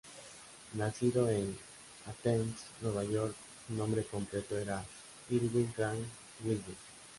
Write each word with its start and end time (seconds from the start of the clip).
Nacido 0.73 1.29
en 1.29 1.55
Athens, 2.07 2.55
Nueva 2.81 3.03
York, 3.03 3.35
su 3.67 3.75
nombre 3.75 4.03
completo 4.03 4.57
era 4.57 4.83
Irwin 5.29 5.71
Crane 5.75 6.05
Wilbur. 6.43 6.73